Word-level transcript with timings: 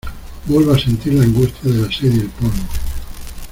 vuelvo 0.47 0.73
a 0.73 0.79
sentir 0.79 1.13
la 1.13 1.21
angustia 1.23 1.71
de 1.71 1.79
la 1.81 1.91
sed 1.91 2.11
y 2.11 2.21
el 2.21 2.29
polvo: 2.31 2.63